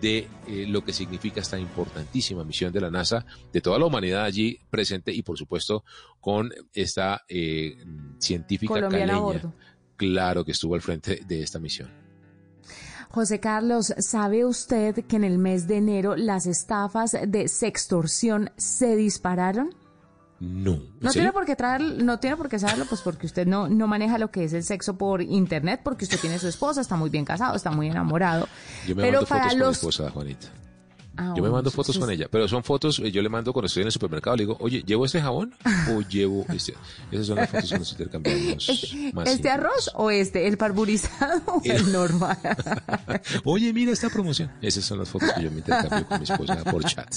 [0.00, 4.24] de eh, lo que significa esta importantísima misión de la NASA, de toda la humanidad
[4.24, 5.84] allí presente y por supuesto
[6.20, 7.76] con esta eh,
[8.18, 9.20] científica Colombiana caleña.
[9.20, 9.54] bordo.
[9.96, 11.90] Claro que estuvo al frente de esta misión.
[13.10, 18.96] José Carlos, ¿sabe usted que en el mes de enero las estafas de sextorsión se
[18.96, 19.70] dispararon?
[20.40, 20.80] No.
[21.00, 23.86] No tiene por qué traer, no tiene por qué saberlo, pues porque usted no, no
[23.86, 27.10] maneja lo que es el sexo por internet, porque usted tiene su esposa, está muy
[27.10, 28.48] bien casado, está muy enamorado.
[28.86, 30.48] Yo me Pero mando para fotos con mi esposa, Juanita.
[31.20, 33.66] Ah, Yo me mando fotos con ella, pero son fotos, eh, yo le mando cuando
[33.66, 35.52] estoy en el supermercado, le digo, oye, ¿llevo este jabón
[35.92, 36.74] o llevo este?
[37.10, 38.68] Esas son las fotos que nos intercambiamos.
[38.68, 42.38] ¿Este, más este arroz o este, el parburizado o el normal?
[43.44, 44.52] Oye, mira esta promoción.
[44.62, 47.12] Esas son las fotos que yo me intercambio con mi esposa por chat.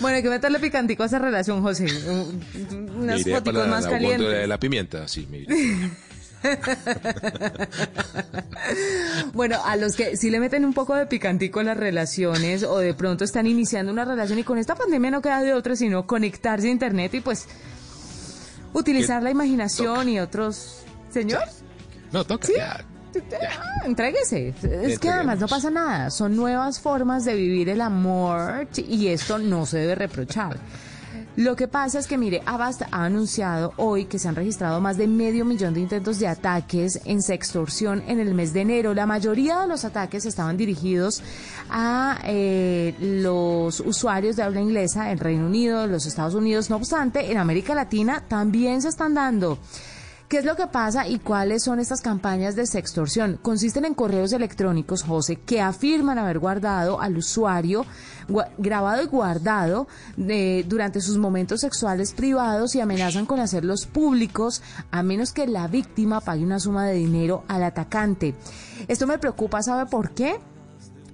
[0.00, 1.86] Bueno, hay que meterle picantico a esa relación, José.
[2.08, 2.40] Un-
[2.96, 4.28] Me Unas iré fotos para más la calientes.
[4.28, 5.26] de la pimienta, sí.
[9.32, 12.78] Bueno, a los que sí le meten un poco de picantico a las relaciones o
[12.78, 16.06] de pronto están iniciando una relación y con esta pandemia no queda de otra sino
[16.06, 17.46] conectarse a internet y pues
[18.72, 20.78] utilizar la imaginación y otros...
[21.10, 21.42] Señor,
[22.10, 22.46] No, toca.
[22.46, 22.54] ¿Sí?
[22.56, 22.84] ya.
[23.18, 24.54] Ah, entréguese.
[24.62, 26.10] Es que además no pasa nada.
[26.10, 30.58] Son nuevas formas de vivir el amor y esto no se debe reprochar.
[31.36, 34.98] Lo que pasa es que, mire, Avast ha anunciado hoy que se han registrado más
[34.98, 38.92] de medio millón de intentos de ataques en sextorsión en el mes de enero.
[38.92, 41.22] La mayoría de los ataques estaban dirigidos
[41.70, 46.68] a eh, los usuarios de habla inglesa en Reino Unido, los Estados Unidos.
[46.68, 49.58] No obstante, en América Latina también se están dando.
[50.32, 53.38] ¿Qué es lo que pasa y cuáles son estas campañas de sextorsión?
[53.42, 57.84] Consisten en correos electrónicos, José, que afirman haber guardado al usuario,
[58.56, 65.02] grabado y guardado eh, durante sus momentos sexuales privados y amenazan con hacerlos públicos a
[65.02, 68.34] menos que la víctima pague una suma de dinero al atacante.
[68.88, 70.40] Esto me preocupa, ¿sabe por qué?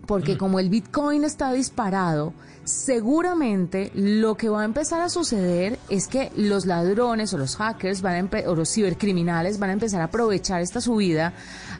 [0.08, 2.32] Porque como el Bitcoin está disparado,
[2.64, 8.00] seguramente lo que va a empezar a suceder es que los ladrones o los hackers
[8.00, 11.34] van a o los cibercriminales van a empezar a aprovechar esta subida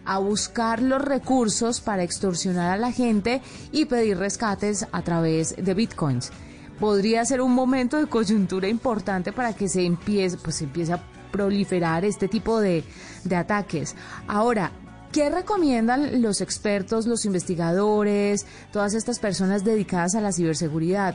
[0.05, 3.41] a buscar los recursos para extorsionar a la gente
[3.72, 6.31] y pedir rescates a través de Bitcoins.
[6.79, 11.03] Podría ser un momento de coyuntura importante para que se empiece, pues se empiece a
[11.33, 12.85] proliferar este tipo de,
[13.24, 13.97] de ataques.
[14.26, 14.70] Ahora,
[15.12, 21.14] ¿Qué recomiendan los expertos, los investigadores, todas estas personas dedicadas a la ciberseguridad?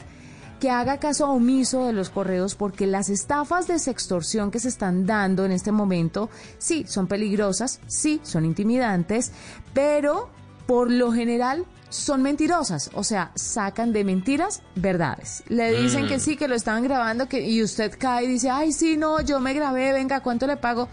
[0.59, 5.05] Que haga caso omiso de los correos porque las estafas de sextorsión que se están
[5.05, 9.31] dando en este momento, sí, son peligrosas, sí, son intimidantes,
[9.73, 10.29] pero
[10.65, 15.43] por lo general son mentirosas, o sea, sacan de mentiras verdades.
[15.49, 18.71] Le dicen que sí, que lo estaban grabando que, y usted cae y dice, ay,
[18.71, 20.89] sí, no, yo me grabé, venga, ¿cuánto le pago?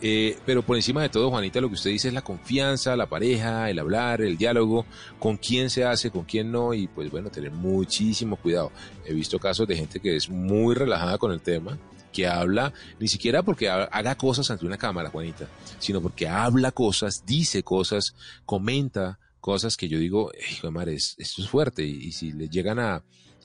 [0.00, 3.06] Eh, pero por encima de todo, Juanita, lo que usted dice es la confianza, la
[3.06, 4.86] pareja, el hablar, el diálogo,
[5.18, 8.70] con quién se hace, con quién no, y pues bueno, tener muchísimo cuidado.
[9.04, 11.78] He visto casos de gente que es muy relajada con el tema,
[12.16, 15.46] que habla, ni siquiera porque ha- haga cosas ante una cámara, Juanita,
[15.78, 18.14] sino porque habla cosas, dice cosas,
[18.46, 22.32] comenta cosas que yo digo, hijo de madre, es- esto es fuerte, y, y si
[22.32, 22.96] le llegan a,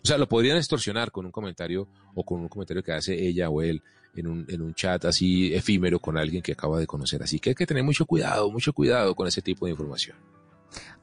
[0.03, 3.49] o sea, lo podrían extorsionar con un comentario o con un comentario que hace ella
[3.49, 3.83] o él
[4.15, 7.21] en un, en un chat así efímero con alguien que acaba de conocer.
[7.23, 10.17] Así que hay que tener mucho cuidado, mucho cuidado con ese tipo de información.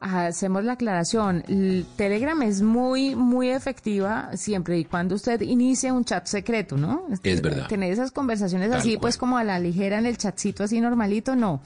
[0.00, 1.42] Hacemos la aclaración.
[1.48, 7.06] El Telegram es muy, muy efectiva siempre y cuando usted inicie un chat secreto, ¿no?
[7.24, 7.66] Es verdad.
[7.66, 9.00] Tener esas conversaciones Tal así, cual.
[9.00, 11.60] pues como a la ligera en el chatcito así normalito, no.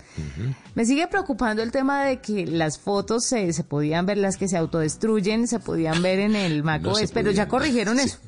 [0.75, 4.49] Me sigue preocupando el tema de que las fotos se, se podían ver, las que
[4.49, 8.07] se autodestruyen, se podían ver en el macOS, pero ya corrigieron Sí.
[8.07, 8.19] eso.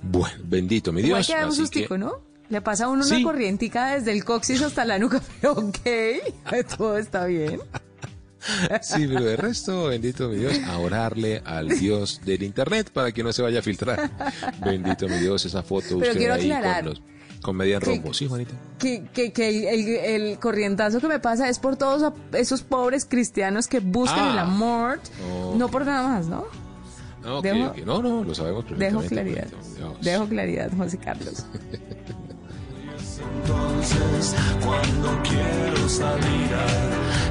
[0.00, 1.38] Bueno, bendito mi Igual Dios.
[1.38, 2.12] da un sustico, que- ¿no?
[2.48, 5.78] Le pasa a uno una corrientica desde el coxis hasta la nuca, pero ok,
[6.78, 7.60] todo está bien.
[8.82, 13.22] Sí, pero de resto, bendito mi Dios, a orarle al Dios del Internet para que
[13.22, 14.10] no se vaya a filtrar.
[14.64, 17.02] Bendito mi Dios, esa foto pero usted ahí aclarar, con, los,
[17.40, 18.12] con media rombo.
[18.12, 18.54] Sí, Juanita.
[18.78, 23.80] Que, que, que el, corrientazo que me pasa es por todos esos pobres cristianos que
[23.80, 24.42] buscan el ah.
[24.42, 25.00] amor,
[25.56, 26.44] no por nada más, ¿no?
[27.22, 29.46] No, no, no, lo sabemos Dejo claridad.
[30.00, 31.46] Dejo claridad, José Carlos.
[33.44, 34.34] Entonces,
[34.64, 37.21] cuando quiero salir a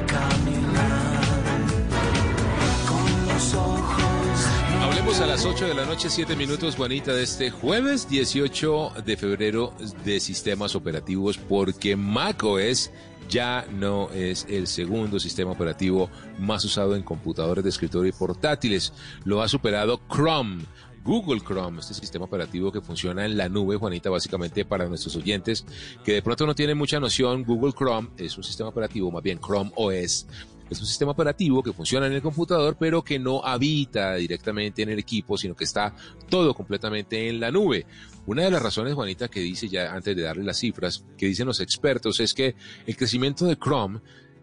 [4.82, 9.16] Hablemos a las 8 de la noche, 7 minutos, Juanita, de este jueves 18 de
[9.16, 9.72] febrero
[10.04, 12.90] de sistemas operativos, porque macOS
[13.28, 18.92] ya no es el segundo sistema operativo más usado en computadores de escritorio y portátiles.
[19.24, 20.64] Lo ha superado Chrome.
[21.04, 25.64] Google Chrome, este sistema operativo que funciona en la nube, Juanita, básicamente para nuestros oyentes
[26.04, 29.40] que de pronto no tienen mucha noción, Google Chrome es un sistema operativo, más bien
[29.40, 30.26] Chrome OS,
[30.72, 34.88] es un sistema operativo que funciona en el computador, pero que no habita directamente en
[34.88, 35.94] el equipo, sino que está
[36.30, 37.84] todo completamente en la nube.
[38.24, 41.46] Una de las razones, Juanita, que dice ya antes de darle las cifras, que dicen
[41.46, 42.54] los expertos, es que
[42.86, 44.00] el crecimiento de Chrome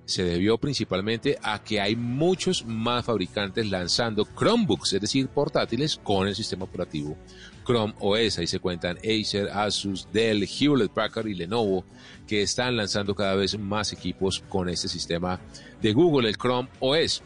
[0.10, 6.28] se debió principalmente a que hay muchos más fabricantes lanzando Chromebooks, es decir, portátiles con
[6.28, 7.16] el sistema operativo
[7.64, 8.40] Chrome OS.
[8.40, 11.86] Ahí se cuentan Acer, Asus, Dell, Hewlett Packard y Lenovo,
[12.28, 15.40] que están lanzando cada vez más equipos con este sistema
[15.80, 17.22] de Google, el Chrome OS.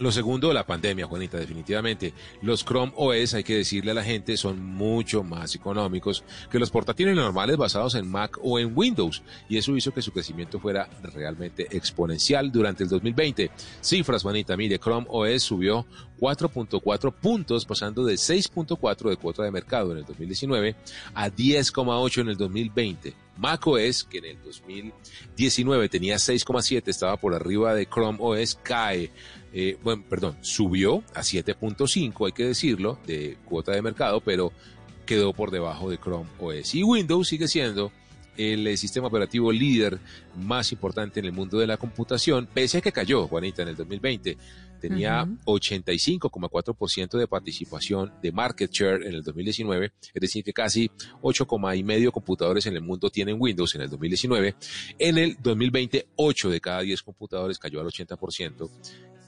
[0.00, 2.12] Lo segundo, la pandemia, Juanita, definitivamente.
[2.42, 6.70] Los Chrome OS, hay que decirle a la gente, son mucho más económicos que los
[6.70, 9.22] portátiles normales basados en Mac o en Windows.
[9.48, 13.50] Y eso hizo que su crecimiento fuera realmente exponencial durante el 2020.
[13.80, 15.84] Cifras, Juanita, mire, Chrome OS subió
[16.20, 20.76] 4.4 puntos, pasando de 6.4 de cuota de mercado en el 2019
[21.14, 23.14] a 10.8 en el 2020.
[23.36, 29.10] macOS, que en el 2019 tenía 6,7, estaba por arriba de Chrome OS, cae
[29.52, 34.52] eh, bueno, perdón, subió a 7.5, hay que decirlo, de cuota de mercado, pero
[35.06, 36.74] quedó por debajo de Chrome OS.
[36.74, 37.90] Y Windows sigue siendo
[38.38, 39.98] el eh, sistema operativo líder
[40.36, 43.76] más importante en el mundo de la computación, pese a que cayó, Juanita, en el
[43.76, 44.38] 2020.
[44.80, 50.88] Tenía 85,4% de participación de market share en el 2019, es decir, que casi
[51.20, 54.54] 8,5 computadores en el mundo tienen Windows en el 2019.
[55.00, 58.70] En el 2020, 8 de cada 10 computadores cayó al 80%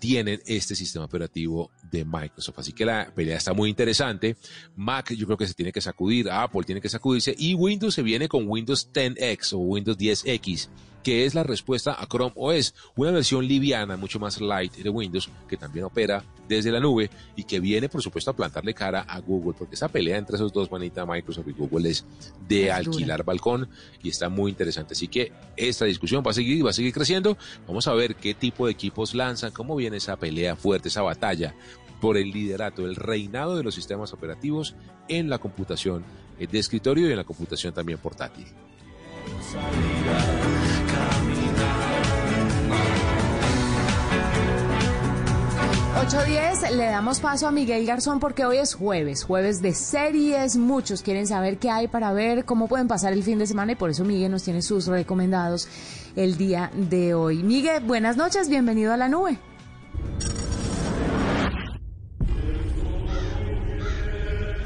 [0.01, 2.59] tienen este sistema operativo de Microsoft.
[2.59, 4.37] Así que la pelea está muy interesante.
[4.75, 8.03] Mac yo creo que se tiene que sacudir, Apple tiene que sacudirse y Windows se
[8.03, 10.69] viene con Windows 10X o Windows 10X
[11.03, 15.31] que es la respuesta a Chrome OS, una versión liviana, mucho más light de Windows,
[15.49, 19.21] que también opera desde la nube y que viene, por supuesto, a plantarle cara a
[19.21, 22.05] Google, porque esa pelea entre esos dos, manita Microsoft y Google, es
[22.49, 23.69] de alquilar balcón
[24.03, 24.95] y está muy interesante.
[24.95, 27.39] Así que esta discusión va a seguir y va a seguir creciendo.
[27.67, 31.55] Vamos a ver qué tipo de equipos lanzan, cómo viene esa pelea fuerte, esa batalla
[32.01, 34.75] por el liderato, el reinado de los sistemas operativos
[35.09, 36.05] en la computación
[36.39, 38.47] de escritorio y en la computación también portátil.
[46.11, 51.03] 8.10, le damos paso a Miguel Garzón porque hoy es jueves, jueves de series, muchos
[51.03, 53.91] quieren saber qué hay para ver, cómo pueden pasar el fin de semana y por
[53.91, 55.69] eso Miguel nos tiene sus recomendados
[56.17, 57.45] el día de hoy.
[57.45, 59.39] Miguel, buenas noches, bienvenido a la nube.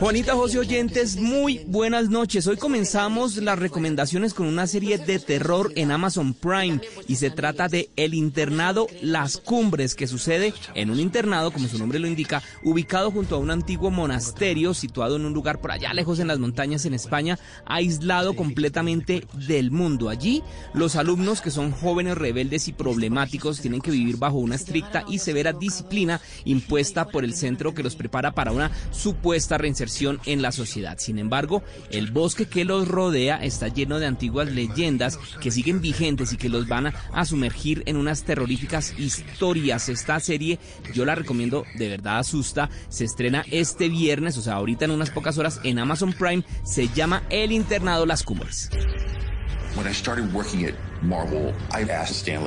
[0.04, 2.46] Juanita José Oyentes, muy buenas noches.
[2.46, 6.78] Hoy comenzamos las recomendaciones con una serie de terror en Amazon Prime
[7.08, 11.78] y se trata de El internado Las Cumbres, que sucede en un internado, como su
[11.78, 15.94] nombre lo indica, ubicado junto a un antiguo monasterio situado en un lugar por allá
[15.94, 20.10] lejos en las montañas en España, aislado completamente del mundo.
[20.10, 20.42] Allí,
[20.74, 25.18] los alumnos que son jóvenes rebeldes y problemáticos tienen que vivir bajo una estricta y
[25.18, 29.93] severa disciplina impuesta por el centro que los prepara para una supuesta reinserción
[30.26, 30.98] en la sociedad.
[30.98, 36.32] Sin embargo, el bosque que los rodea está lleno de antiguas leyendas que siguen vigentes
[36.32, 39.88] y que los van a, sumergir en unas terroríficas historias.
[39.88, 40.58] Esta serie
[40.92, 42.70] yo la recomiendo, de verdad asusta.
[42.88, 46.44] Se estrena este viernes, o sea, ahorita en unas pocas horas en Amazon Prime.
[46.64, 48.70] Se llama El Internado Las Cumbres.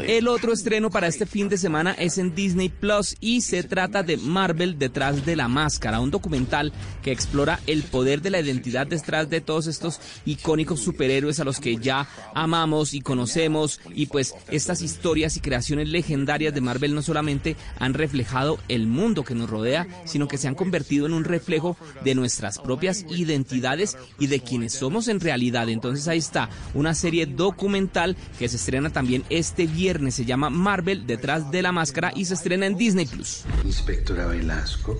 [0.07, 4.01] El otro estreno para este fin de semana es en Disney Plus y se trata
[4.01, 8.87] de Marvel detrás de la máscara, un documental que explora el poder de la identidad
[8.87, 14.33] detrás de todos estos icónicos superhéroes a los que ya amamos y conocemos y pues
[14.49, 19.49] estas historias y creaciones legendarias de Marvel no solamente han reflejado el mundo que nos
[19.49, 24.39] rodea, sino que se han convertido en un reflejo de nuestras propias identidades y de
[24.39, 25.69] quienes somos en realidad.
[25.69, 31.07] Entonces ahí está una serie documental que se estrena también este viernes, se llama Marvel
[31.07, 33.43] detrás de la máscara y se estrena en Disney Plus.
[33.63, 34.97] Inspectora Velasco.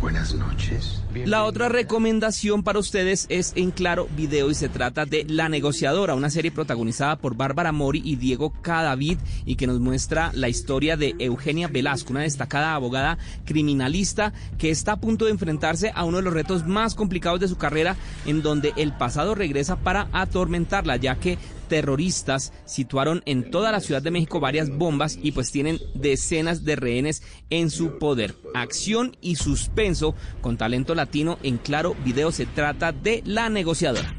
[0.00, 1.00] Buenas noches.
[1.24, 6.14] La otra recomendación para ustedes es en Claro Video y se trata de La Negociadora,
[6.14, 10.98] una serie protagonizada por Bárbara Mori y Diego Cadavid y que nos muestra la historia
[10.98, 16.18] de Eugenia Velasco, una destacada abogada criminalista que está a punto de enfrentarse a uno
[16.18, 17.96] de los retos más complicados de su carrera
[18.26, 21.38] en donde el pasado regresa para atormentarla, ya que
[21.68, 26.76] terroristas situaron en toda la Ciudad de México varias bombas y pues tienen decenas de
[26.76, 28.34] rehenes en su poder.
[28.54, 34.14] Acción y suspenso con talento latino en claro video se trata de La negociadora.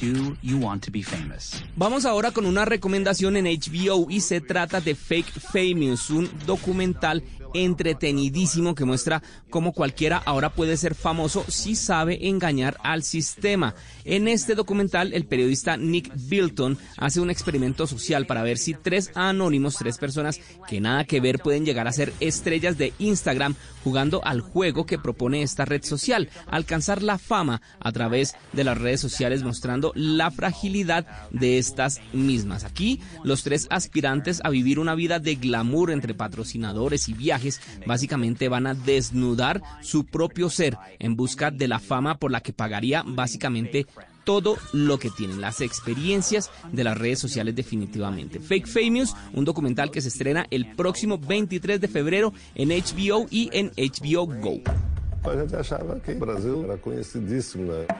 [0.00, 1.64] Do you want to be famous?
[1.74, 7.24] Vamos ahora con una recomendación en HBO y se trata de Fake Famous, un documental
[7.54, 13.74] entretenidísimo que muestra cómo cualquiera ahora puede ser famoso si sabe engañar al sistema.
[14.04, 19.10] En este documental, el periodista Nick Bilton hace un experimento social para ver si tres
[19.14, 24.24] anónimos, tres personas que nada que ver pueden llegar a ser estrellas de Instagram jugando
[24.24, 29.00] al juego que propone esta red social, alcanzar la fama a través de las redes
[29.00, 32.64] sociales mostrando la fragilidad de estas mismas.
[32.64, 37.37] Aquí, los tres aspirantes a vivir una vida de glamour entre patrocinadores y viajes
[37.86, 42.52] básicamente van a desnudar su propio ser en busca de la fama por la que
[42.52, 43.86] pagaría básicamente
[44.24, 48.40] todo lo que tienen, las experiencias de las redes sociales definitivamente.
[48.40, 53.48] Fake Famous, un documental que se estrena el próximo 23 de febrero en HBO y
[53.52, 54.60] en HBO Go.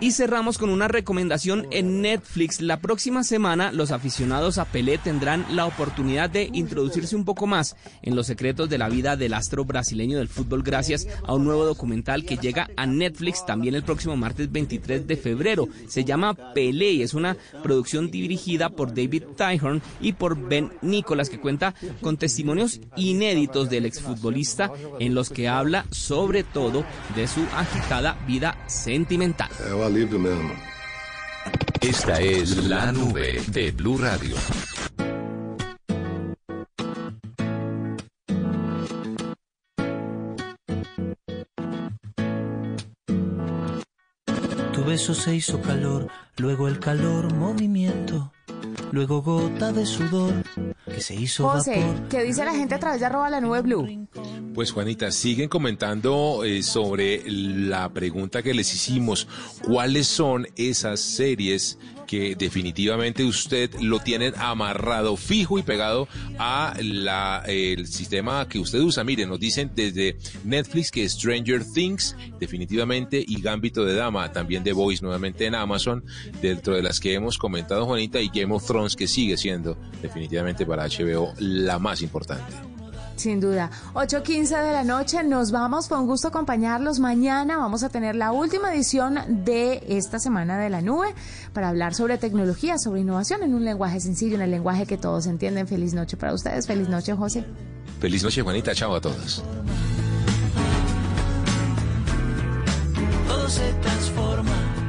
[0.00, 2.60] Y cerramos con una recomendación en Netflix.
[2.60, 7.76] La próxima semana los aficionados a Pelé tendrán la oportunidad de introducirse un poco más
[8.02, 11.64] en los secretos de la vida del astro brasileño del fútbol gracias a un nuevo
[11.64, 15.68] documental que llega a Netflix también el próximo martes 23 de febrero.
[15.86, 21.30] Se llama Pelé y es una producción dirigida por David Tyhorn y por Ben Nicholas
[21.30, 27.44] que cuenta con testimonios inéditos del exfutbolista en los que habla sobre todo de su
[27.54, 29.50] agitada vida sentimental.
[31.80, 34.36] Esta es la nube de Blue Radio.
[44.72, 48.32] Tu beso se hizo calor, luego el calor movimiento,
[48.92, 50.34] luego gota de sudor
[50.84, 52.08] que se hizo José, vapor.
[52.08, 54.08] ¿qué dice la gente a través de arroba la nube blue?
[54.54, 59.28] Pues Juanita, siguen comentando eh, sobre la pregunta que les hicimos.
[59.62, 61.78] ¿Cuáles son esas series
[62.08, 68.80] que definitivamente usted lo tienen amarrado, fijo y pegado a la, el sistema que usted
[68.80, 69.04] usa?
[69.04, 74.72] Miren, nos dicen desde Netflix que Stranger Things, definitivamente, y Gambito de Dama, también The
[74.72, 76.04] Voice nuevamente en Amazon,
[76.42, 80.66] dentro de las que hemos comentado, Juanita, y Game of Thrones, que sigue siendo definitivamente
[80.66, 82.77] para HBO la más importante.
[83.18, 83.68] Sin duda.
[83.94, 85.88] 8.15 de la noche, nos vamos.
[85.88, 87.00] Fue un gusto acompañarlos.
[87.00, 91.08] Mañana vamos a tener la última edición de esta semana de la nube
[91.52, 95.26] para hablar sobre tecnología, sobre innovación en un lenguaje sencillo, en el lenguaje que todos
[95.26, 95.66] entienden.
[95.66, 96.68] Feliz noche para ustedes.
[96.68, 97.44] Feliz noche, José.
[97.98, 98.72] Feliz noche, Juanita.
[98.72, 99.42] Chao a todos.
[103.26, 104.87] Todo se transforma